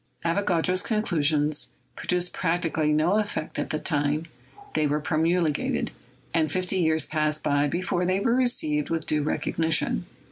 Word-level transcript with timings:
Avogadro's 0.25 0.81
conclusions 0.81 1.69
produced 1.95 2.33
practically 2.33 2.91
no 2.91 3.17
effect 3.19 3.59
at 3.59 3.69
the 3.69 3.77
time 3.77 4.25
they 4.73 4.87
were 4.87 4.99
promulgated, 4.99 5.91
and 6.33 6.51
fifty 6.51 6.77
years 6.77 7.05
passed 7.05 7.43
by 7.43 7.67
before 7.67 8.03
they 8.03 8.19
were 8.19 8.33
received 8.33 8.89
with 8.89 9.05
due 9.05 9.21
recognition. 9.21 10.07